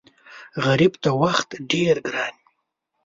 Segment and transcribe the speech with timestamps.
[0.65, 2.45] غریب ته وخت ډېر ګران وي